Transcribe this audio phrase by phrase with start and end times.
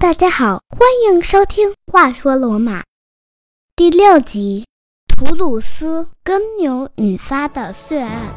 [0.00, 2.82] 大家好，欢迎收听《话说罗马》
[3.74, 4.64] 第六集
[5.12, 8.32] 《图鲁斯耕牛引发的血案》。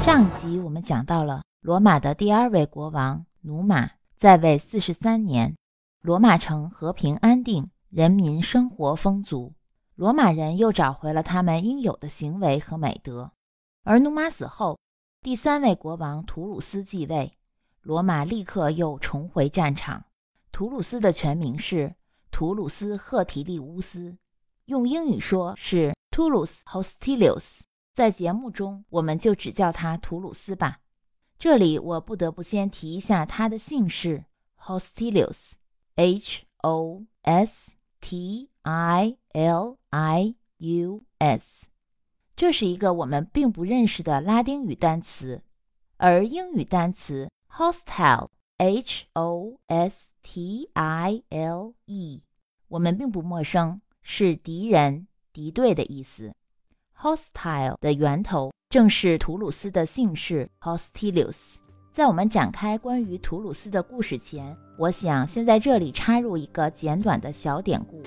[0.00, 5.56] 上集我们讲到了罗马的第二位国王努马在位四十三年，
[6.00, 9.54] 罗马城和平安定，人民生活丰足，
[9.96, 13.32] 罗马人又找回了他们应有的行为和美德。
[13.82, 14.78] 而努马死后，
[15.20, 17.36] 第三位国王图鲁斯继位，
[17.82, 20.04] 罗马立刻又重回战场。
[20.52, 21.96] 图鲁斯的全名是
[22.30, 24.16] 图鲁斯·赫提利乌斯，
[24.66, 27.62] 用英语说是 Tullus Hostilius。
[27.92, 30.78] 在节目中，我们就只叫他图鲁斯吧。
[31.36, 34.24] 这里我不得不先提一下他的姓氏
[34.56, 41.66] Hostilius，H O S T I L I U S。
[42.38, 45.42] 这是一个我们并不认识的拉丁语单词，
[45.96, 52.22] 而英语单词 hostile（h o s t i l e）
[52.68, 56.32] 我们并不陌生，是敌人、敌对的意思。
[56.96, 61.56] hostile 的源头正是图鲁斯的姓氏 Hostilius。
[61.90, 68.00] 在我们展开关于图鲁斯的故事前，我想先在这里插入一个简短的小典故，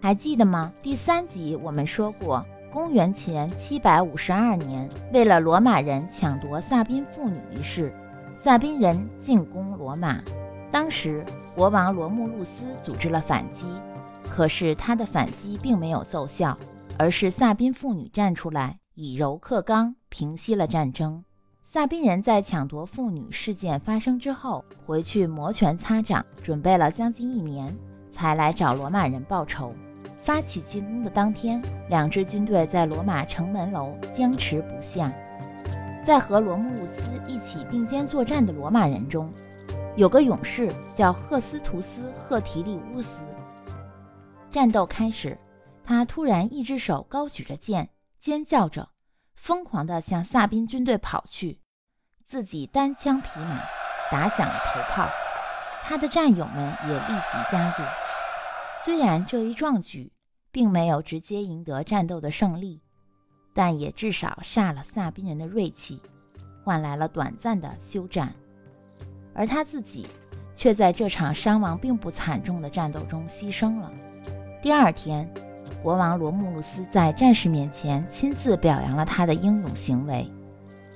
[0.00, 0.72] 还记得吗？
[0.82, 2.44] 第三集我们说过。
[2.72, 7.92] 公元前七百五十二年，为了罗马人抢夺萨宾妇女一事，
[8.34, 10.22] 萨宾人进攻罗马。
[10.70, 11.22] 当时
[11.54, 13.66] 国王罗慕路斯组织了反击，
[14.30, 16.56] 可是他的反击并没有奏效，
[16.96, 21.22] 而是萨宾妇女站出来以柔克刚，平息了战争。
[21.62, 27.76] 萨宾人在抢夺妇女事件发生之后，回去摩拳擦掌，准备了将近一年，
[28.10, 29.74] 才来找罗马人报仇。
[30.24, 35.12] 发起进攻的当天，两支军队在罗马城门楼僵持不下。
[36.04, 39.32] 在和罗慕路斯一起并肩作战的罗马人中，
[39.96, 43.24] 有个勇士叫赫斯图斯·赫提利乌斯。
[44.48, 45.36] 战斗开始，
[45.82, 48.90] 他突然一只手高举着剑，尖叫着，
[49.34, 51.58] 疯狂地向萨宾军队跑去，
[52.24, 53.60] 自己单枪匹马，
[54.08, 55.08] 打响了头炮。
[55.82, 57.84] 他的战友们也立即加入。
[58.84, 60.12] 虽然这一壮举
[60.52, 62.80] 并没有直接赢得战斗的胜利，
[63.54, 66.00] 但也至少煞了萨宾人的锐气，
[66.62, 68.32] 换来了短暂的休战。
[69.34, 70.06] 而他自己
[70.54, 73.90] 却在这场伤亡并不惨重的战斗中牺牲了。
[74.60, 75.26] 第二天，
[75.82, 80.30] 国王罗慕路斯在战士面前亲自表扬了他的英勇行为。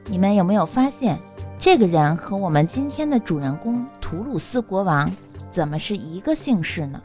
[0.09, 1.19] 你们有没有发现，
[1.59, 5.11] 这个人和我们今天的主人公图鲁斯国王
[5.51, 7.03] 怎么是一个姓氏呢？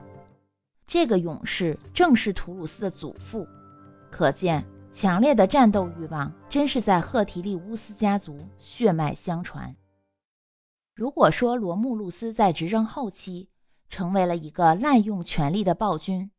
[0.93, 3.47] 这个勇士正是图鲁斯的祖父，
[4.11, 9.73] 可见强烈的战斗欲望真是在赫提利乌斯家族血脉相传。
[10.93, 13.47] 如果说罗慕路斯在执政后期
[13.87, 16.29] 成为了一个滥用权力的暴君，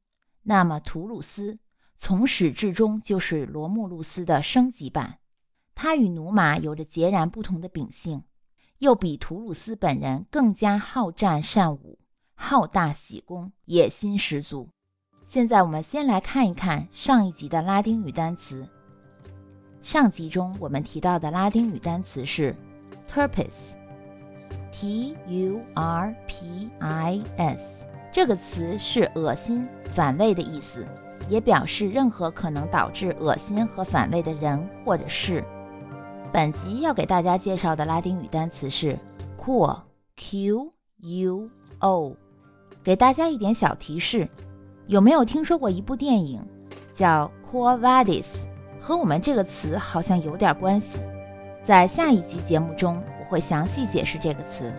[0.43, 1.59] 那么图鲁斯
[1.97, 5.21] 从始至终就是罗慕路斯的升级版。
[5.75, 8.25] 他与努马有着截然不同的秉性，
[8.81, 12.01] 又比图鲁斯本人更加好战善武。
[12.45, 14.69] 好大喜功，野心十足。
[15.25, 18.69] 现在我们先来看一看上一集的拉丁语单词。
[19.81, 22.57] 上集中我们提到的拉丁语单词是
[23.09, 30.85] turpis，t u r p i s，这个词是恶心、反胃的意思，
[31.29, 35.45] 也表示任何可能导致恶心和反胃的人或者事。
[36.33, 38.99] 本集要给大家介绍的拉丁语单词是
[39.39, 41.49] quo，q u
[41.79, 42.17] o。
[42.83, 44.29] 给大家一点小提示，
[44.89, 46.45] 有没有听说过一部电影
[46.93, 48.25] 叫《Quo Vadis》？
[48.81, 50.99] 和我们这个词好像有点关系。
[51.63, 54.75] 在下一集节目中，我会详细解释这个词。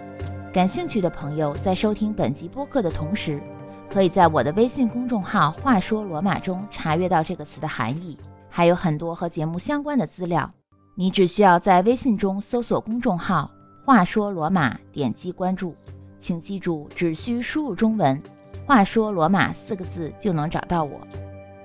[0.51, 3.41] 感兴趣的朋友在收听本集播客的同时，
[3.89, 8.17] 可以在我的微信公众号“话说罗马”中查阅到这个词的含义，
[8.49, 10.51] 还有很多和节目相关的资料。
[10.95, 13.49] 你只需要在微信中搜索公众号
[13.85, 15.73] “话说罗马”，点击关注。
[16.23, 18.23] 请记住，只需输入中文
[18.65, 21.05] “话说罗马”四个字就能找到我，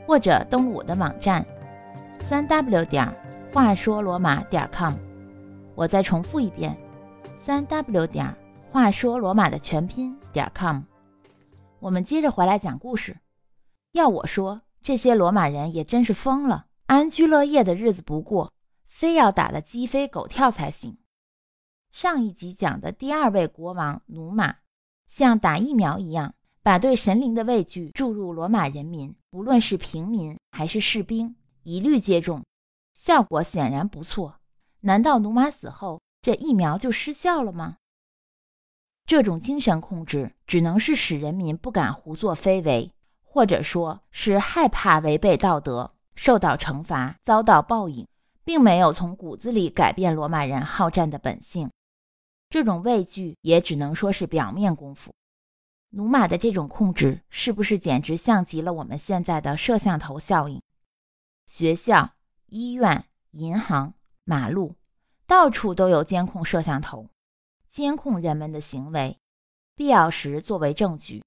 [0.05, 1.47] 或者登录我的网站
[2.19, 3.09] 三 w 点
[3.55, 4.95] 话说罗马点 com。
[5.77, 6.77] 我再重复一遍，
[7.37, 8.35] 三 w 点
[8.73, 10.81] 话说罗马的全拼点 com。
[11.79, 13.17] 我们接着回来讲故事。
[13.93, 18.53] 要我说，这些罗马人也真是疯了，安居乐业的日子不过，
[18.85, 20.99] 非要打得鸡飞狗跳才行。
[22.01, 24.59] 上一集讲的第二位国王努马，
[25.09, 31.35] 像打疫苗一样，把对神灵的畏惧注入罗马人民，不论是平民还是士兵，
[31.65, 32.45] 一律接种，
[32.95, 34.37] 效果显然不错。
[34.83, 37.79] 难道努马死后，这疫苗就失效了吗？
[39.05, 42.93] 这种精神控制只能是使人民不敢胡作非为，
[43.25, 48.07] 或者说是害怕违背道德，受到惩罚，遭到报应，
[48.45, 51.69] 并没有从骨子里改变罗马人好战的本性。
[52.51, 55.13] 这种畏惧也只能说是表面功夫。
[55.91, 60.63] 努马的这种控制，是不是简直像极了我们现在的摄像头效应？
[61.47, 62.13] 学校、
[62.47, 64.77] 医院、银行、马路，
[65.27, 67.09] 到处都有监控摄像头。
[67.69, 69.19] 监控人们的行为，
[69.75, 71.23] 必要时作为证据。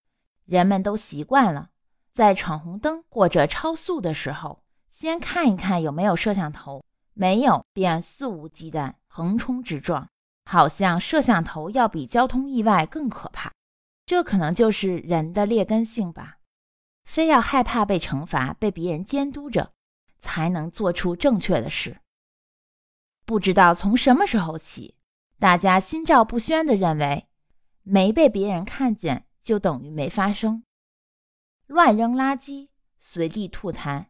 [0.45, 1.69] 人们都习惯了，
[2.11, 6.83] 在闯红灯或者超速的时候，先看一看有没有摄像头，
[7.13, 10.09] 没有便肆无忌惮横冲直撞，
[10.51, 13.53] 好像摄像头要比交通意外更可怕。
[14.05, 16.39] 这可能就是人的劣根性吧，
[17.05, 19.71] 非要害怕被惩罚、被别人监督着，
[20.17, 22.01] 才能做出正确的事。
[23.23, 24.97] 不知道从什么时候起。
[25.39, 27.29] 大家心照不宣地认为，
[27.83, 30.63] 没被别人看见就等于没发生。
[31.65, 32.67] 乱扔垃圾、
[32.99, 34.03] 随地吐痰，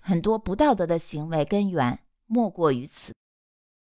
[0.00, 3.12] 很多不道德的行为根源莫过于此。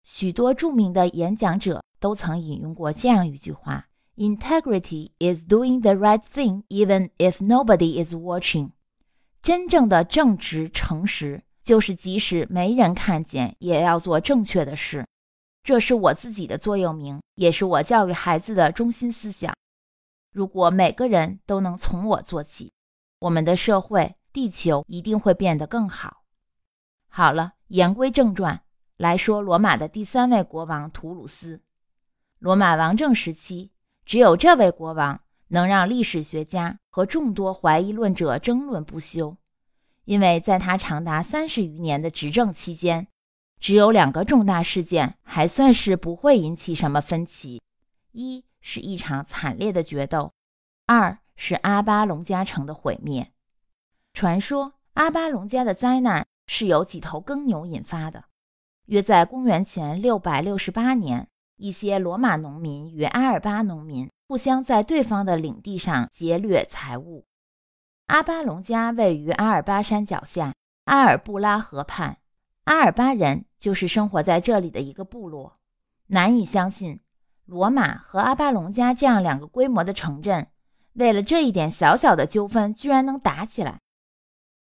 [0.03, 3.87] 许多著名的演讲者都曾引用过这样一句话
[4.17, 8.73] ：“Integrity is doing the right thing even if nobody is watching。”
[9.43, 15.07] 真正的正直、诚实，就是即使没人看见，也要做正确的事。
[15.63, 19.55] 这是我自己的座右铭，也是我教育孩子的中心思想。
[20.33, 22.73] 如果每个人都能从我做起，
[23.19, 26.23] 我们的社会、地球一定会变得更好。
[27.09, 28.63] 好了，言归正传，
[28.97, 31.61] 来说罗马的第三位国王图鲁斯。
[32.41, 33.71] 罗马王政时期，
[34.07, 39.37] 只有这位国王能让历史学家和众多怀疑论者争论不休，
[40.07, 43.07] 因为在他长达三十余年的执政期间。
[43.59, 47.61] 只有两个重大事件还算是不会引起什么分歧：
[48.13, 50.33] 一是一场惨烈的决斗，
[50.87, 53.31] 二是阿巴隆加城的毁灭。
[54.15, 58.25] 传说阿巴隆加的灾难是由几头耕牛引发的。
[58.87, 61.29] 约在公元前六百六十八年，
[61.61, 67.27] 一些罗马农民与阿尔巴农民互相在对方的领地上劫掠财物。
[68.07, 70.55] 阿巴隆加位于阿尔巴山脚下，
[70.87, 72.17] 阿尔布拉河畔。
[72.65, 75.59] 阿尔巴人就是生活在这里的一个部落。
[76.07, 77.01] 难以相信，
[77.45, 80.49] 罗马和阿巴隆加这样两个规模的城镇，
[80.95, 83.79] 为了这一点小小的纠纷，居然能打起来。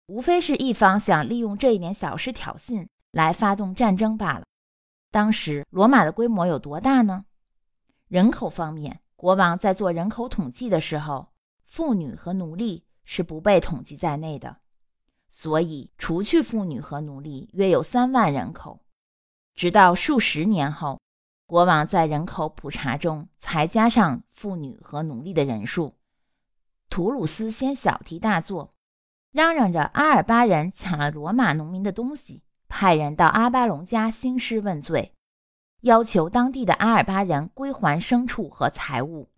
[0.07, 4.45] 无非是一方想利用这一点小事挑衅，来发动战争罢了。
[5.11, 7.25] 当时罗马的规模有多大呢？
[8.07, 11.33] 人口方面，国王在做人口统计的时候，
[11.65, 14.59] 妇女和奴隶是不被统计在内的。
[15.29, 18.85] 所以，除去妇女和奴隶，约有三万人口。
[19.55, 21.01] 直到数十年后，
[21.47, 25.97] 国王在人口普查中才加上妇女和奴隶的人数。
[26.89, 28.71] 图鲁斯先小题大做，
[29.33, 35.13] 嚷嚷着阿尔巴人抢了罗马农民的东西，派人到阿巴隆家兴师问罪，
[35.83, 39.29] 要求当地的阿尔巴人归还牲畜和财物。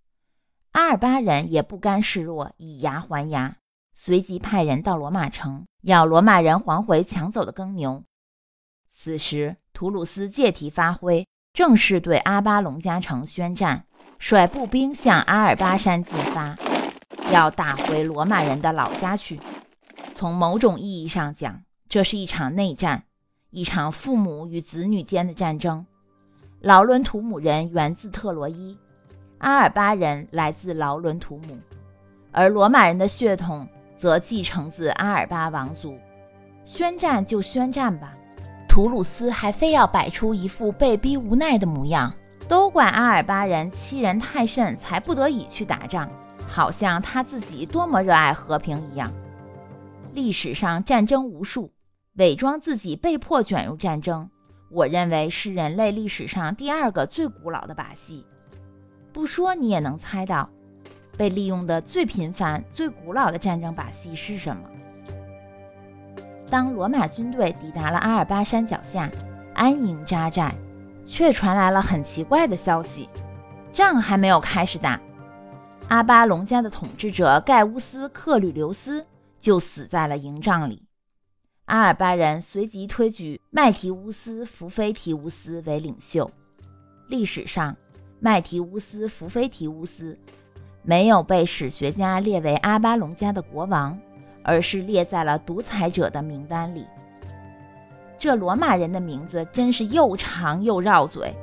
[0.73, 3.57] 阿尔巴人也不甘示弱，以牙还牙。
[3.95, 8.05] 随即派人到罗马城，要罗马人还回抢走的耕牛。
[8.91, 13.87] 此时，图鲁斯借题发挥，正式对阿巴隆加城宣战，
[14.19, 16.57] 率步兵向阿尔巴山进发，
[17.33, 19.41] 要打回罗马人的老家去。
[20.15, 23.05] 从某种意义上讲，这是一场内战，
[23.53, 25.87] 一场父母与子女间的战争。
[26.61, 28.77] 劳伦图姆人源自特洛伊，
[29.39, 31.57] 阿尔巴人来自劳伦图姆，
[32.33, 33.69] 而罗马人的血统。
[33.95, 35.97] 则继承自阿尔巴王族，
[36.65, 38.13] 宣战就宣战吧。
[38.69, 42.13] 图鲁斯还非要摆出一副被逼无奈的模样，
[42.49, 46.11] 都怪阿尔巴人欺人太甚，才不得已去打仗，
[46.49, 49.13] 好像他自己多么热爱和平一样。
[50.15, 51.71] 历史上战争无数，
[52.17, 54.29] 伪装自己被迫卷入战争，
[54.71, 58.27] 我认为是人类历史上第二个最古老的把戏。
[59.13, 60.49] 不说你也能猜到。
[61.15, 64.63] 被利用的最频繁、最古老的战争把戏是什么？
[66.49, 69.11] 当罗马军队抵达了阿尔巴山脚下，
[69.55, 70.55] 安营扎寨，
[71.05, 73.11] 却传来了很奇怪的消息：
[73.75, 74.99] 仗还没有开始打，
[75.89, 79.07] 阿巴隆家的统治者盖乌斯·克吕留斯
[79.39, 80.83] 就死在了营帐里。
[81.73, 86.31] 阿尔巴人随即推举麦提乌斯·福菲提乌斯为领袖。
[87.09, 87.75] 历史上，
[88.21, 90.19] 麦提乌斯·福菲提乌斯。
[90.83, 93.99] 没有被史学家列为阿巴隆家的国王，
[94.43, 96.85] 而是列在了独裁者的名单里。
[98.19, 101.35] 这罗马人的名字真是又长又绕嘴，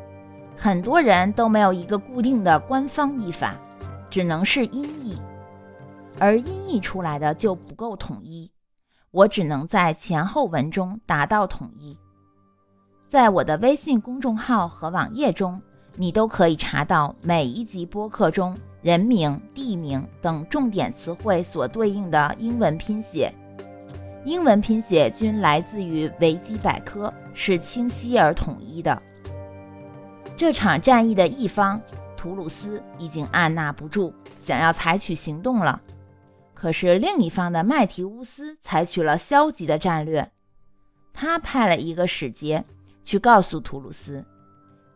[0.56, 3.56] 很多人都没有一个固定的官方译法，
[4.12, 5.20] 只能是音译，
[6.20, 8.52] 而音译出来的就不够统一，
[9.12, 11.98] 我只能在前后文中达到统一。
[13.08, 15.60] 在我的微信公众号和网页中，
[15.96, 23.34] 你都可以查到每一集播客中人名、地名等重点词汇所对应的英文拼写。
[24.26, 29.02] 英文拼写均来自于维基百科，是清晰而统一的。
[30.38, 31.82] 这场战役的一方
[32.16, 35.82] 图鲁斯已经按捺不住，想要采取行动了。
[36.60, 40.30] 可是另一方的麦提乌斯采取了消极的战略，
[41.14, 42.66] 他派了一个使节
[43.02, 44.26] 去告诉图鲁斯，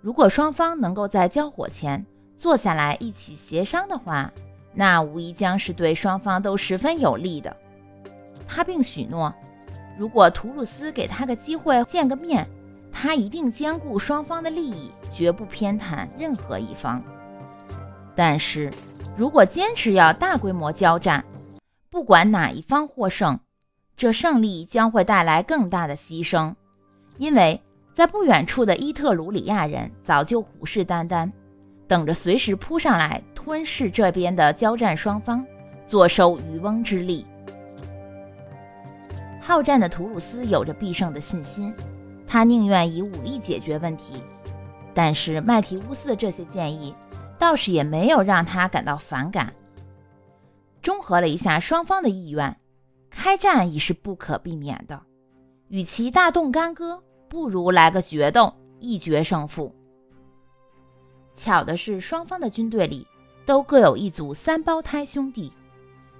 [0.02, 2.06] 如果双方能够在交火前
[2.36, 4.30] 坐下来一起协商的话，
[4.74, 7.56] 那无疑将是对双方都十分有利的。
[8.46, 9.34] 他并许诺，
[9.98, 12.46] 如果图鲁斯给他个机会见个面，
[12.92, 17.02] 他一定兼顾双方的利益，绝不偏袒任何一方。
[18.14, 18.70] 但是，
[19.16, 21.24] 如果坚持要大规模交战，
[21.94, 23.40] 不管哪一方获胜，
[23.96, 26.56] 这胜利将会带来更大的牺牲，
[27.20, 27.62] 因为
[27.94, 31.32] 在不远处的伊特鲁里亚人早就虎视眈眈，
[31.88, 35.46] 等着随时扑上来吞噬这边的交战双方，
[35.86, 37.24] 坐收渔翁之利。
[39.40, 41.72] 好战的图鲁斯有着必胜的信心，
[42.26, 44.16] 他宁愿以武力解决问题。
[44.96, 46.96] 但是麦提乌斯的这些建议
[47.38, 49.54] 倒是也没有让他感到反感。
[50.84, 52.56] 综合了一下双方的意愿，
[53.10, 55.02] 开战已是不可避免的。
[55.70, 59.74] 与其大动干戈，不如来个决斗，一决胜负。
[61.34, 63.08] 巧的是，双方的军队里
[63.48, 65.52] 都各有一组三胞胎兄弟，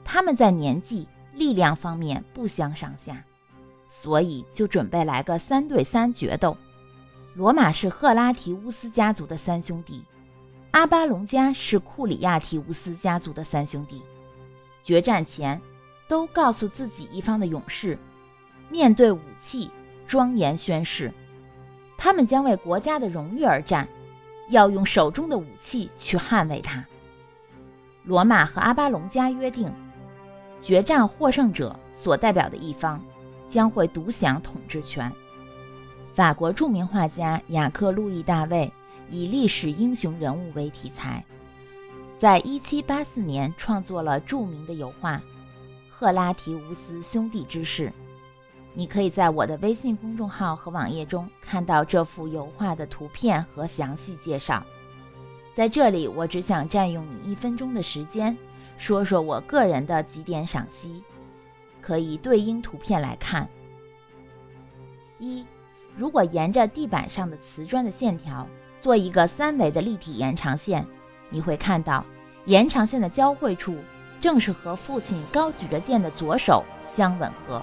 [0.04, 1.08] 他们在年纪。
[1.36, 3.26] 力量方面不相上下，
[3.90, 6.56] 所以就准备来个三对三决斗。
[7.34, 10.06] 罗马是赫拉提乌斯家族的三兄弟，
[10.70, 14.04] 阿巴隆加是库里亚提乌斯家族的三兄弟。
[14.84, 15.62] 决战前，
[16.08, 17.98] 都告诉自己一方的勇士，
[18.70, 19.72] 面对武器
[20.08, 21.12] 庄严宣誓，
[21.98, 23.88] 他们将为国家的荣誉而战，
[24.50, 26.86] 要用手中的武器去捍卫它。
[28.04, 29.72] 罗马和阿巴隆加约定。
[30.62, 33.04] 决战获胜者所代表的一方
[33.50, 35.12] 将会独享统治权。
[36.14, 38.72] 法国著名画家雅克·路易·大卫
[39.10, 41.22] 以历史英雄人物为题材，
[42.20, 45.18] 在1784年创作了著名的油画
[45.90, 47.88] 《赫拉提乌斯兄弟之事》。
[48.74, 54.66] 你可以在我的微信公众号和网页中看到这幅油画的图片和详细介绍。
[55.54, 58.36] 在这里，我只想占用你一分钟的时间。
[58.76, 61.04] 说说我个人的几点赏析，
[61.80, 63.48] 可以对应图片来看。
[65.20, 65.46] 一，
[65.96, 68.48] 如果沿着地板上的瓷砖的线条
[68.82, 70.84] 做一个三维的立体延长线，
[71.34, 72.06] 你会看到
[72.46, 73.76] 延长线的交汇处
[74.22, 77.62] 正是和父亲高举着剑的左手相吻合。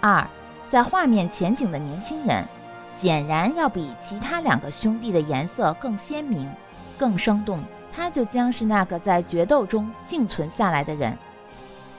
[0.00, 0.26] 二，
[0.68, 2.44] 在画面前景的年轻人
[2.88, 6.50] 显然要比其他两个兄弟的颜色更鲜明、
[6.98, 7.62] 更生动。
[7.94, 11.16] 他就将是那个在决斗中幸存下来的人。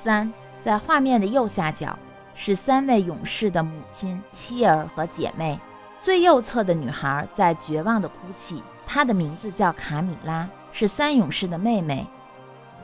[0.03, 0.31] 三，
[0.63, 1.97] 在画面的右下角
[2.35, 5.59] 是三位勇士的母亲、妻儿和姐妹。
[5.99, 10.47] 最右侧的女孩在绝望地哭泣，她的名字叫卡米拉，
[10.79, 12.05] 是三勇士的妹妹。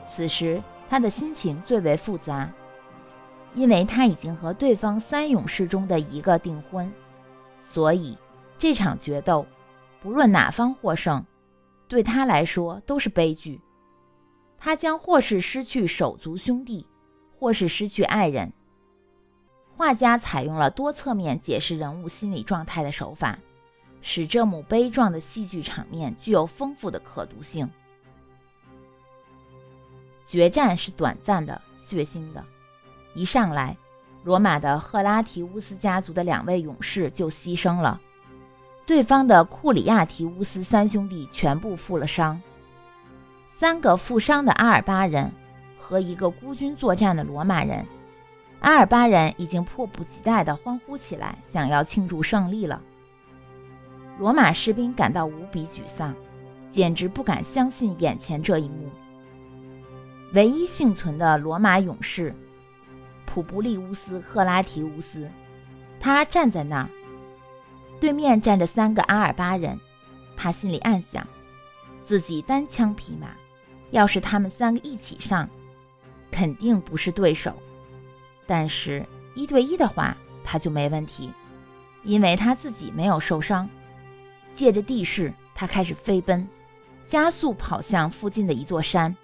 [0.04, 0.60] 此时
[0.90, 2.50] 她的心情最为复杂，
[3.54, 6.92] 因为她已经和对方三勇士中的一个订婚，
[7.60, 8.18] 所以
[8.58, 9.46] 这场决斗，
[10.02, 11.24] 不论哪方获胜。
[11.86, 13.60] 对他来说都是悲剧，
[14.58, 16.84] 他将或是失去手足兄弟，
[17.38, 18.52] 或是失去爱人。
[19.76, 23.38] 画家采用了多侧面解释人物心理状态的手法，
[24.02, 27.70] 使这幕悲壮的戏剧场面具有丰富的可读性。
[30.24, 32.42] 决战是短暂的、血腥的，
[33.14, 33.76] 一上来，
[34.22, 38.00] 罗马的赫拉提乌斯家族的两位勇士就牺牲了。
[38.86, 42.40] 对方的库里亚提乌斯三兄弟全部负了伤，
[43.48, 45.30] 三个负伤的阿尔巴人
[45.78, 47.86] 和一个孤军作战的罗马人。
[48.60, 52.80] 阿尔巴人已经迫不及待地欢呼起来，想要庆祝胜利了。
[54.18, 56.14] 罗马士兵感到无比沮丧，
[56.70, 58.88] 简直不敢相信眼前这一幕。
[60.34, 62.34] 唯一幸存的罗马勇士
[63.24, 65.30] 普布利乌斯·赫拉提乌斯，
[66.00, 66.88] 他站在那儿。
[68.00, 69.78] 对面站着三个阿尔巴人，
[70.36, 71.26] 他心里暗想：
[72.04, 73.28] 自己单枪匹马，
[73.92, 75.48] 要是他们三个一起上，
[76.32, 77.52] 肯定不是对手；
[78.44, 81.32] 但是，一对一的话，他就没问题。
[82.02, 83.68] 因为他自己没有受伤。
[84.52, 86.46] 借着地势，他开始飞奔，
[87.06, 89.16] 加速跑向附近的一座山。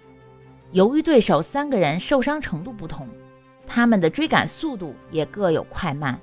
[0.71, 3.05] 由于对手三个人受伤程度不同，
[3.67, 6.17] 他们的追赶速度也各有快慢。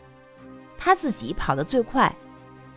[0.78, 2.10] 他自己跑得最快，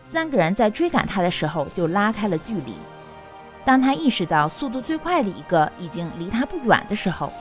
[0.02, 2.74] 三个人在追赶他的时候就拉开了距离。
[3.64, 7.32] 当他意识到速度最快的一个已经离他不远的时候，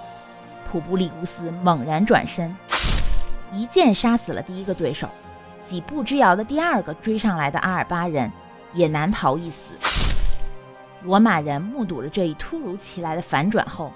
[0.72, 2.56] 普布利乌斯猛然转身，
[3.52, 5.10] 一剑杀死了第一个对手。
[5.66, 8.32] 几步之遥的第二个追上来的阿尔巴人
[8.72, 9.72] 也难逃一死。
[11.04, 13.92] 罗马人目睹了这一突如其来的反转后，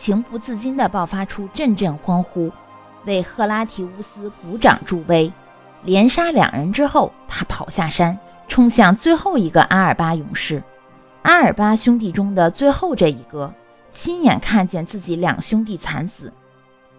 [0.00, 2.50] 情不自禁地爆发出阵阵欢呼，
[3.04, 5.30] 为赫拉提乌斯鼓掌助威。
[5.84, 10.62] 连杀两人之后，他跑下山，冲向最后一个阿尔巴勇士。
[11.20, 13.52] 阿尔巴兄弟中的最后这一个，
[13.90, 16.32] 亲眼看见自己两兄弟惨死，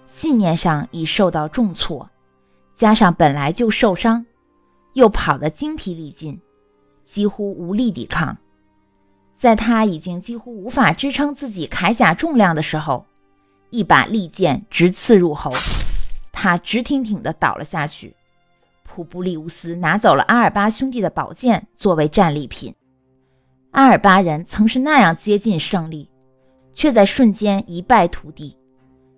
[0.05, 2.07] 信念上已受到重挫，
[2.75, 4.23] 加上本来就受伤，
[4.93, 6.39] 又跑得精疲力尽，
[7.03, 8.37] 几乎无力抵抗。
[9.41, 13.03] 在他已经几乎无法支撑自己铠甲重量的时候，
[13.71, 15.51] 一把利剑直刺入喉，
[16.31, 18.15] 他直挺挺地倒了下去。
[18.83, 22.71] 普布利乌斯拿走了阿尔巴兄弟的宝剑作为战利品。
[23.71, 26.07] 阿尔巴人曾是那样接近胜利，
[26.71, 28.55] 却在瞬间一败涂地。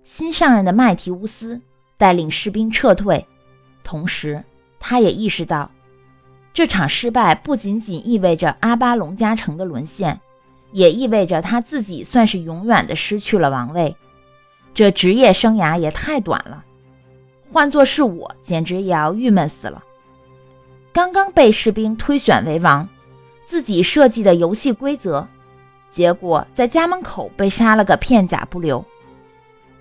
[0.04, 1.60] 新上任的麦提乌斯
[1.98, 3.28] 带领士兵撤退，
[3.84, 4.42] 同时
[4.80, 5.70] 他也意识到，
[6.54, 10.20] 这场失败不仅仅意味着阿巴隆加城的沦陷，
[10.72, 13.96] 也意味着他自己算是永远的失去了王位。
[14.74, 16.64] 这职业生涯也太短了。
[17.52, 19.84] 换作是我，简直也要郁闷死了。
[20.92, 22.88] 刚刚被士兵推选为王，
[23.44, 25.28] 自己设计的游戏规则，
[25.90, 28.84] 结果在家门口被杀了个片甲不留。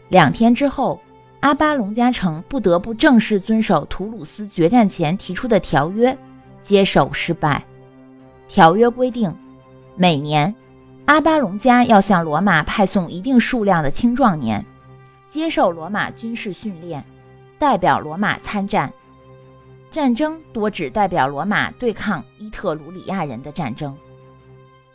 [0.08, 1.00] 两天之后，
[1.40, 6.16] 阿巴隆加城不得不正式遵守图鲁斯决战前提出的条约，
[6.62, 7.62] 接受失败。
[8.48, 9.36] 条约规定，
[9.96, 10.54] 每年
[11.04, 14.64] 阿巴隆加要向罗马派送一定数量的青壮年，
[15.28, 17.04] 接受罗马军事训练。
[17.58, 18.92] 代表罗马参战，
[19.88, 23.96] 战争多指代表罗马对抗伊特鲁里亚人的战争。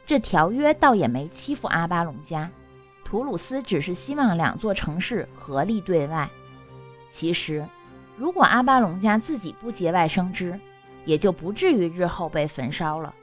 [0.05, 2.51] 这条约倒也没欺负阿巴隆加，
[3.05, 6.29] 图鲁斯只是希望两座城市合力对外。
[7.09, 7.65] 其实，
[8.17, 10.59] 如果阿巴隆加自己不节外生枝，
[11.07, 13.13] 也就不至于日后被焚烧了。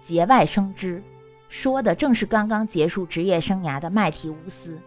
[0.00, 1.02] 节外生枝，
[1.48, 4.78] 说的正是刚刚结束职业生涯的麦提乌斯，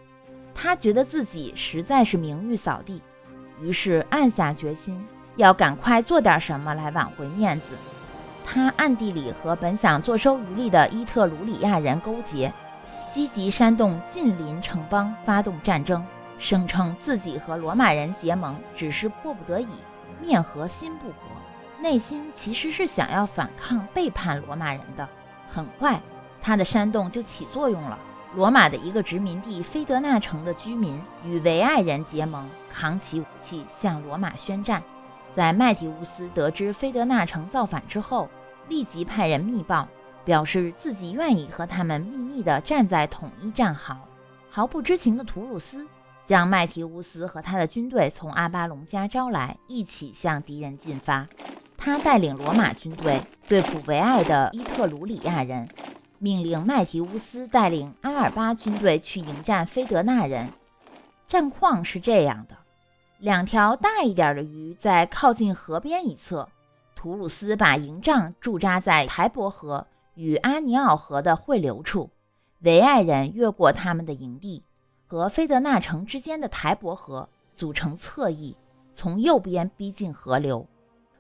[0.56, 3.02] 他觉得自己实在是名誉扫地。
[3.62, 7.74] 于是暗下决心，要赶快做点什么来挽回面子。
[8.46, 12.54] 他暗地里和本想坐收渔利的伊特鲁里亚人勾结，
[13.12, 16.06] 积极煽动近邻城邦发动战争，
[16.40, 19.68] 声称自己和罗马人结盟只是迫不得已，
[20.22, 21.16] 面和心不和，
[21.88, 25.08] 内心其实是想要反抗背叛罗马人的。
[25.48, 26.02] 很快，
[26.42, 27.98] 他的煽动就起作用了。
[28.36, 34.84] 罗马的一个殖民地菲德纳城的居民与维埃人结盟，扛起武器向罗马宣战。
[35.34, 38.28] 在麦提乌斯得知菲德纳城造反之后，
[38.68, 39.88] 立即派人密报，
[40.26, 43.98] 表示自己愿意和他们秘密地站在统一战壕。
[44.50, 45.88] 毫不知情的图鲁斯
[46.26, 51.26] 将麦提乌斯和他的军队从阿巴隆加招来，一起向敌人进发。
[51.78, 55.70] 他带领罗马军队对付维埃的伊特鲁里亚人。
[56.20, 60.52] 命令麦提乌斯带领阿尔巴军队去迎战菲德纳人。
[61.28, 62.58] 战况是这样的：
[63.20, 66.50] 两条大一点的鱼在靠近河边一侧，
[66.96, 69.86] 图鲁斯把营帐驻扎在台伯河
[70.16, 72.10] 与阿尼奥河的汇流处。
[72.62, 74.64] 维埃人越过他们的营地，
[75.06, 78.58] 和菲德纳城之间的台伯河组成侧翼，
[78.92, 80.68] 从右边逼近河流，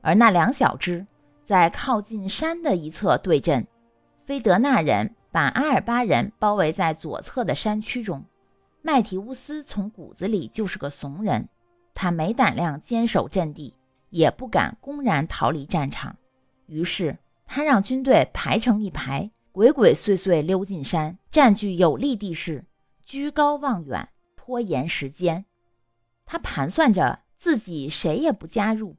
[0.01, 1.05] 而那两小支
[1.45, 3.65] 在靠近山的一侧对阵。
[4.25, 8.23] 菲德纳人把阿尔巴人包围在左侧的山区中。
[8.81, 11.49] 麦提乌斯从骨子里就是个怂人，
[11.93, 13.73] 他没胆量坚守阵地，
[14.09, 16.15] 也不敢公然逃离战场。
[16.67, 22.65] 于是他让军队排成一排，鬼鬼祟祟溜进山，占据有利地势，
[23.03, 25.45] 居高望远，拖延时间。
[26.25, 28.95] 他盘算着自己谁也不加入，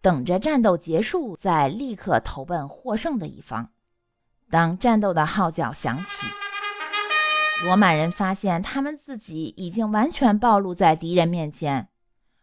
[0.00, 3.70] 等着战斗结束再立刻投奔获胜的一方。
[4.50, 6.26] 当战斗的号角响起，
[7.64, 11.88] 罗马人发现他们自己已经完全暴露在敌人面前，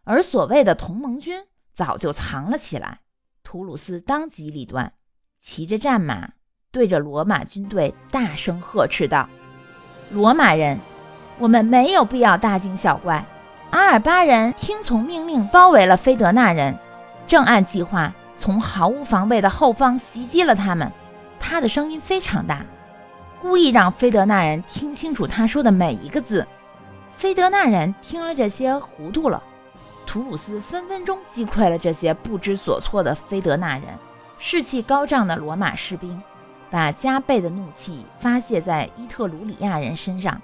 [0.04, 3.00] 而所谓的同盟军早就藏了起来。
[3.42, 4.92] 图鲁斯当机立断，
[5.40, 6.32] 骑着战马
[6.70, 9.28] 对着罗马军队大声呵斥道
[10.10, 10.78] ：“罗马人，
[11.38, 13.24] 我们没有必要大惊小怪。
[13.70, 16.78] 阿尔巴人听从命令包围了菲德纳人，
[17.26, 20.90] 正按计划从毫无防备的后方袭击了他们。
[21.38, 22.64] 他的声音非常大，
[23.40, 26.46] 故意让菲德纳人听清楚他说的每一个字。
[27.08, 29.42] 菲德纳人听了这些糊涂了。
[30.06, 33.84] 图鲁斯分分钟击溃了这些不知所措的菲德纳人。
[34.38, 36.20] 士气高涨的罗马士兵
[36.70, 40.40] 把加倍的怒气发泄在伊特鲁里亚人身上，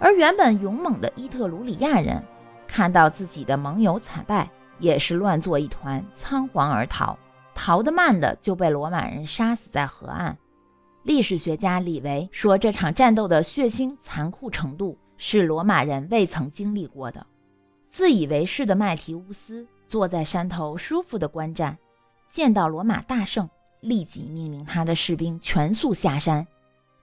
[0.00, 2.22] 而原本勇猛的伊特鲁里亚人
[2.66, 7.18] 看到自己的盟友惨败，也是乱作一团，仓皇而逃。
[7.54, 10.36] 逃得慢的就被罗马人杀死在河岸。
[11.04, 17.24] 历史学家李维说，这场战斗的血腥残酷程度是罗马人未曾经历过的。
[17.88, 21.78] 自以为是的麦提乌斯坐在山头舒服地观战，
[22.28, 23.48] 见到罗马大胜，
[23.80, 26.44] 立即命令他的士兵全速下山。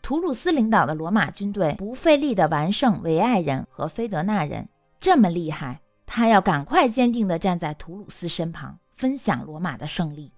[0.02, 4.68] 图鲁斯领导的罗马军队不费力地完胜维埃人和菲德纳人，
[5.00, 5.80] 这么厉害，
[6.14, 10.30] 他要赶快坚定地站在图鲁斯身旁，分享罗马的胜利。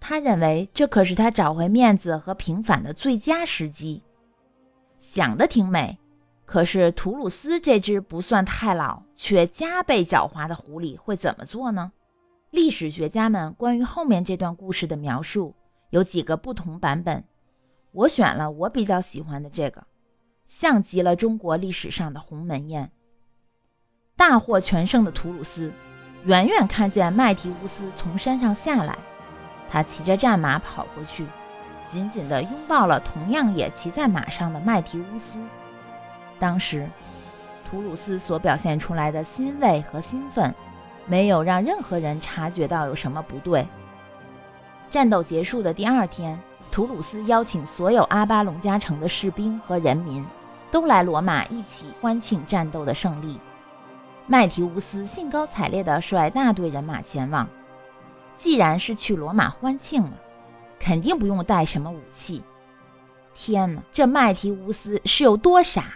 [0.00, 4.02] 他认为这可是他找回面子和平反的最佳时机。
[4.98, 5.98] 想得挺美，
[6.46, 11.92] 可是图鲁斯这只不算太老却加倍狡猾的狐狸会怎么做呢？
[12.50, 15.54] 历史学家们关于后面这段故事的描述
[15.90, 17.22] 有几个不同版本，
[17.92, 19.84] 我选了我比较喜欢的这个，
[20.46, 22.90] 像极了中国历史上的鸿门宴。
[24.16, 25.72] 大获全胜的图鲁斯
[26.24, 28.96] 远远看见麦提乌斯从山上下来。
[29.68, 31.26] 他骑着战马跑过去，
[31.88, 35.38] 紧紧地拥抱了同样也骑在马上的麦提乌斯。
[36.38, 36.88] 当时，
[37.68, 40.54] 图鲁斯所表现出来的欣慰和兴奋，
[41.06, 43.66] 没有让任何人察觉到有什么不对。
[44.90, 46.38] 战斗结束的第二天，
[46.70, 50.22] 图鲁斯邀请所有阿巴隆加城的士兵和人民
[50.70, 53.40] 都来罗马一起欢庆战斗的胜利。
[54.26, 57.48] 麦提乌斯兴高采烈地率大队人马前往。
[58.36, 60.12] 既然是去罗马欢庆了，
[60.78, 62.42] 肯定不用带什么武器。
[63.34, 65.94] 天哪，这麦提乌斯是有多傻？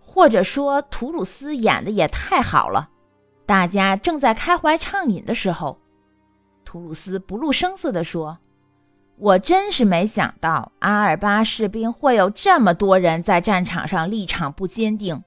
[0.00, 2.90] 或者说，图鲁斯演的也太好了。
[3.46, 5.78] 大家正在开怀畅饮的时候，
[6.64, 8.38] 图鲁斯不露声色地说
[9.18, 15.22] ：“我真是没想到，阿尔巴士兵会有这么多人在战场上立场不坚定。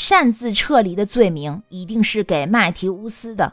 [0.00, 3.52] 擅自撤离的罪名一定是给麦提乌斯的。”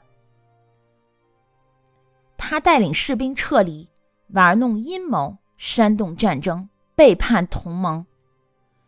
[2.37, 3.89] 他带领士兵撤离，
[4.27, 8.05] 玩弄阴谋，煽动战争，背叛同盟。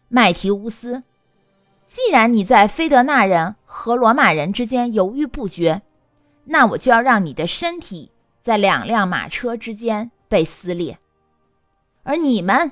[0.08, 1.02] 麦提乌斯，
[1.88, 5.82] 既然你在菲德纳人和罗马人之间犹豫不决，
[6.46, 8.12] 那我就要让你的身体
[8.44, 11.00] 在两辆马车之间被撕裂。
[12.04, 12.72] 而你们，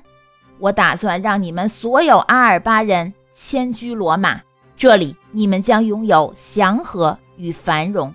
[0.60, 4.42] 我打算让你们所有阿尔巴人迁居罗马，
[4.76, 8.14] 这里你们将拥有祥和与繁荣，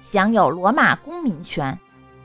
[0.00, 1.78] 享有罗马公民权。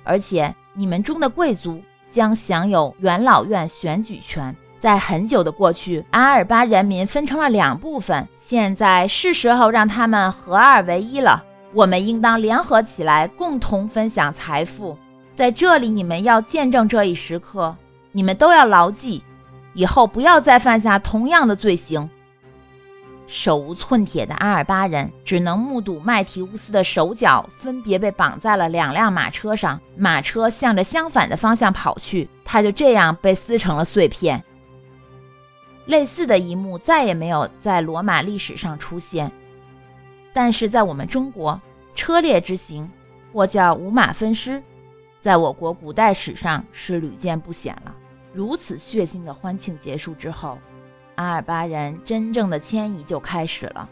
[0.03, 4.55] 而且，你们中的贵族将享有元老院选举权。
[4.79, 11.43] 在很久的过去，阿尔巴人民分成了两部分，现在是时候让他们合二为一了。
[11.73, 14.97] 我们应当联合起来，共同分享财富。
[15.35, 17.75] 在这里，你们要见证这一时刻，
[18.11, 19.23] 你们都要牢记，
[19.73, 22.09] 以后不要再犯下同样的罪行。
[23.27, 34.41] 手无寸铁的阿尔巴人只能目睹麦提乌斯的手脚分别被绑在了两辆马车上，马车向着相反的方向跑去，他就这样被撕成了碎片。
[35.87, 39.29] 类似的一幕再也没有在罗马历史上出现，
[40.33, 41.59] 但是在我们中国，
[41.95, 42.89] 车裂之刑
[43.33, 44.63] 或叫五马分尸，
[45.19, 47.93] 在我国古代史上是屡见不鲜了。
[48.33, 50.57] 如此血腥的欢庆结束之后。
[51.17, 53.89] 阿尔巴人真正的迁移就开始了，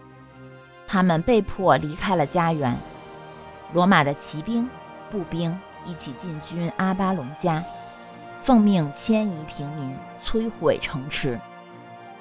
[0.87, 2.77] 他们被迫离开了家园。
[3.73, 4.69] 罗马的骑兵、
[5.09, 7.63] 步兵一起进军阿巴隆加，
[8.43, 9.91] 奉命迁移平民，
[10.23, 11.39] 摧毁城池。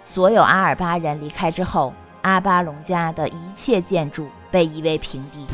[0.00, 5.46] 所有阿尔巴人离开之后，阿巴隆加的一切建筑被夷为平地。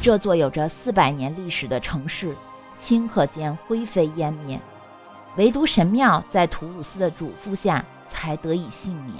[0.00, 2.36] 这座有着四百年历史的城市，
[2.78, 4.60] 顷刻间灰飞烟灭。
[5.36, 9.16] 唯独神庙在图鲁斯的嘱咐下才得以幸免。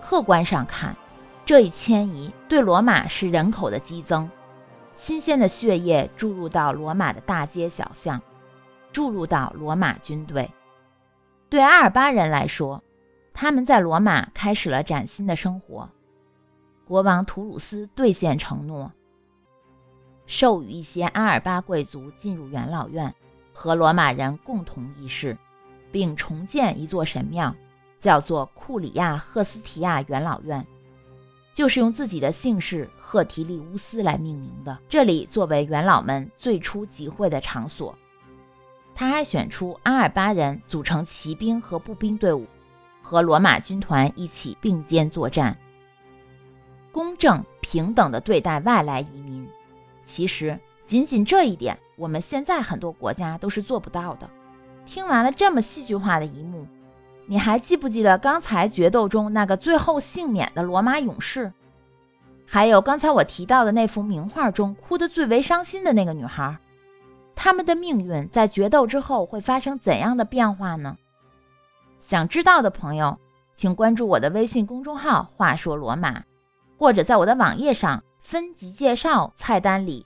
[0.00, 0.96] 客观上看，
[1.44, 4.28] 这一迁移对罗马是人口的激增，
[4.94, 8.20] 新鲜的血液注入到罗马的大街小巷，
[8.90, 10.50] 注入到罗马军队。
[11.48, 12.82] 对阿尔巴人来说，
[13.34, 15.88] 他们在罗马开始了崭新的生活。
[16.84, 18.90] 国王图鲁斯兑现承诺，
[20.26, 23.14] 授予一些阿尔巴贵族进入元老院。
[23.52, 25.36] 和罗马人共同议事，
[25.90, 27.54] 并重建一座神庙，
[27.98, 30.66] 叫做库里亚赫斯提亚元老院。
[31.54, 34.78] 就是用自己的姓氏赫提利乌斯来命名的。
[34.88, 37.94] 这里作为元老们最初集会的场所。
[38.94, 42.46] 他还选出阿尔巴人组成骑兵和步兵队伍，
[43.02, 45.54] 和罗马军团一起并肩作战，
[46.90, 49.46] 公正平等地对待外来移民。
[50.02, 50.58] 其实，
[50.92, 54.28] 仅仅这一点，我们现在很多国家都是做不到的。
[54.84, 56.66] 听完了这么戏剧化的一幕，
[57.24, 61.50] 你还记不记得刚才决斗中那个最后幸免的罗马勇士？
[62.44, 66.58] 还有刚才我提到的那幅名画中哭得最为伤心的那个女孩？
[67.34, 70.94] 他们的命运在决斗之后会发生怎样的变化呢？
[72.02, 73.18] 想知道的朋友，
[73.54, 76.22] 请关注我的微信公众号“话说罗马”，
[76.76, 80.04] 或者在我的网页上分级介绍菜单里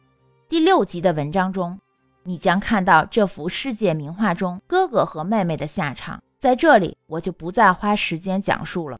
[0.49, 1.81] 第六集的文章中，
[2.23, 6.23] 你将看到这幅世界名画中哥哥和妹妹的下场。
[6.39, 8.97] 在这里，我就不再花时间讲述了。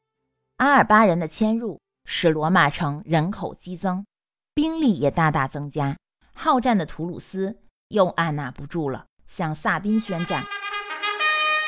[0.57, 4.05] 阿尔巴人的迁入使罗马城人口激增，
[4.55, 5.97] 兵力也大大增加，
[6.35, 7.59] 好战的图鲁斯。
[7.91, 10.43] 又按捺不住了，向萨宾宣战。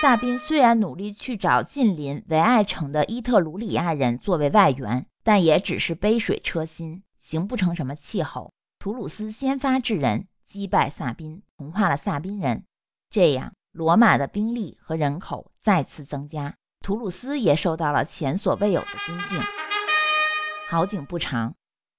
[0.00, 8.50] 萨宾虽然努力去找近邻维埃城的伊特鲁里亚人作为外援，但也只是杯水车薪，形不成什么气候。
[8.80, 12.62] 图鲁斯先发制人，击败萨宾，同化了萨宾人。
[13.10, 19.40] 这样，罗马的兵力和人口再次增加，图鲁斯也受到了前所未有的尊敬。
[20.68, 21.56] 好景不长，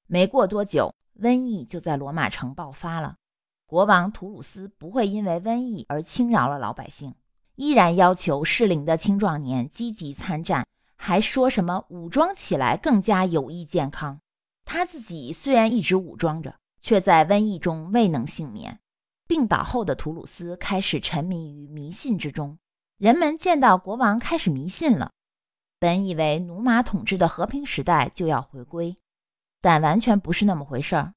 [0.07, 3.17] 没过多久，瘟疫就在罗马城爆发了。
[3.65, 7.13] 国王图鲁斯不会因为瘟疫而轻饶了老百姓，
[7.55, 10.65] 依然要求适龄的青壮年积极参战，
[10.95, 14.21] 还说什么武装起来更加有益健康。
[14.63, 18.79] 他自己虽然一直武装着，却在瘟疫中未能幸免。
[19.27, 22.57] 病倒后的图鲁斯开始沉迷于迷信之中。
[22.97, 25.11] 人们见到国王开始迷信了，
[25.79, 28.97] 本以为努马统治的和平时代就要回归，
[29.61, 31.13] 但完全不是那么回事儿。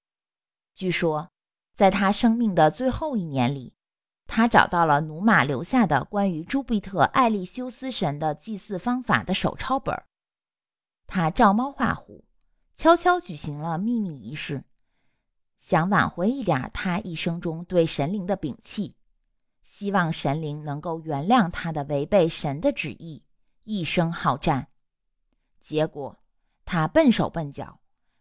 [0.74, 1.28] 据说。
[1.74, 3.72] 在他生命的最后一年里，
[4.26, 10.04] 他找到了努马留下的关于朱庇特艾利修斯神的祭祀方法的手抄本儿。
[11.06, 12.26] 他照猫画虎，
[12.74, 14.64] 悄悄举行了秘密仪式，
[15.62, 18.96] 想挽回一点他一生中对神灵的摒弃，
[19.62, 23.22] 希望神灵能够原谅他的违背神的旨意，
[23.62, 24.66] 一生好战。
[25.60, 26.18] 结果
[26.64, 27.78] 他笨手笨脚，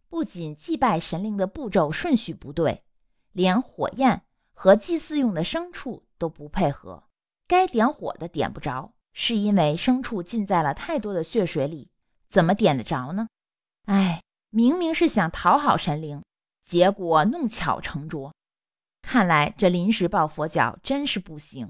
[0.08, 2.80] 不仅祭拜神灵的步骤顺序不对。
[3.32, 4.22] 连火焰
[4.54, 7.04] 和祭祀用的牲畜都不配合，
[7.48, 11.90] 该点火的点不着，是因为牲畜浸在了太多的血水里，
[12.28, 13.28] 怎么点得着呢？
[13.86, 16.22] 哎，明明是想讨好神灵，
[16.72, 18.34] 结果弄巧成拙。
[19.02, 21.70] 看来这临时抱佛脚真是不行。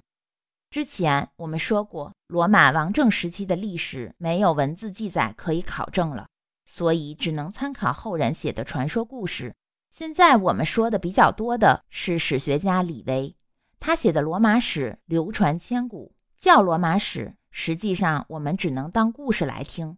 [0.70, 6.28] 之前我们说过，罗马王政时期的历史没有文字记载可以考证了，
[6.66, 9.56] 所以只能参考后人写的传说故事。
[9.90, 13.36] 现在我们说的比较多的是史学家李维，
[13.80, 19.98] 他写的罗马史流传千古，叫罗马史，实际上我们只能当故事来听。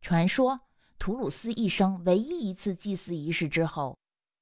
[0.00, 0.60] 传说
[1.00, 3.98] 图鲁斯一生唯一一次祭祀仪式之后，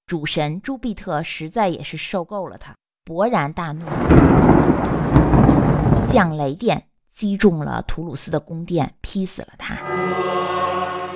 [0.07, 3.87] 主神朱庇特实在也是受够了他，勃然大怒，
[6.13, 9.79] 降雷电击中了图鲁斯的宫殿，劈死了他。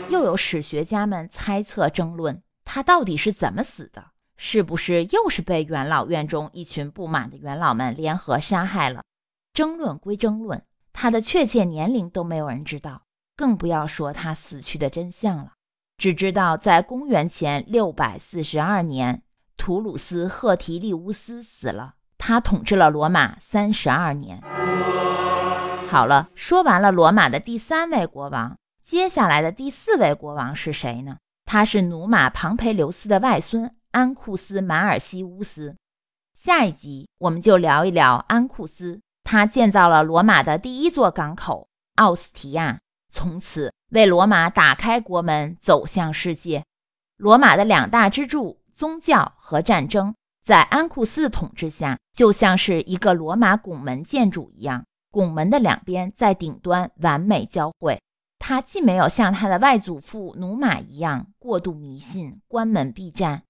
[0.09, 2.43] 又有史学家们猜测争论。
[2.65, 4.03] 他到底是怎么死的？
[4.39, 9.03] 是不是又是被元老院中一群不满的元老们联合杀害了？
[9.53, 10.63] 争论归争论，
[10.95, 13.03] 他的确切年龄都没有人知道，
[13.37, 15.53] 更不要说他死去的真相了。
[15.99, 19.21] 只知道在公元前六百四十二年，
[19.57, 21.95] 图鲁斯·赫提利乌斯死了。
[22.17, 24.41] 他统治了罗马三十二年。
[25.91, 31.17] 好了，说完了罗马的第三位国王，接下来的第四位国王是谁呢？
[31.45, 35.75] 他是努马庞培留斯的外孙安库斯马尔西乌斯。
[36.33, 39.01] 下一集我们就聊一聊安库斯。
[39.25, 42.79] 他建造了罗马的第一座港口奥斯提亚，
[43.11, 46.65] 从此为罗马打开国门，走向世界。
[47.17, 58.01] 罗马的两大支柱——宗教和战争，在安库斯的统治下，就像是一个罗马拱门建筑一样，拱门的两边在顶端完美交汇。
[58.39, 63.43] 他既没有像他的外祖父努马一样过度迷信、关门闭战，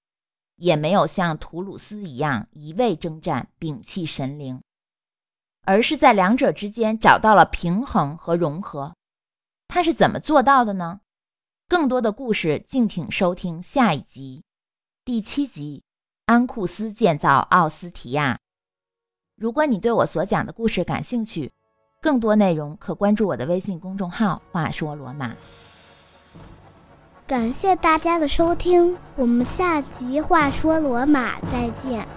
[0.56, 4.62] 也没有像图鲁斯一样一味征战、摒弃神灵，
[5.66, 8.94] 而是在两者之间找到了平衡和融合。
[9.68, 11.00] 他是怎么做到的呢？
[11.68, 14.42] 更多的故事，敬请收听下一集，
[15.04, 15.84] 第七集：
[16.24, 18.38] 安库斯建造奥斯提亚。
[19.36, 21.52] 如果你对我所讲的故事感兴趣，
[22.00, 25.36] 更多内容可关注我的微信公众号“话说罗马”。
[27.28, 32.08] 感谢大家的收听，我们下集《话说罗马》再见。